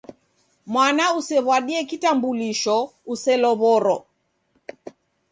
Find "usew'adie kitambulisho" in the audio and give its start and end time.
1.19-2.75